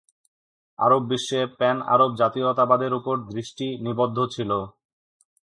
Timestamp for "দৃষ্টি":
3.31-3.67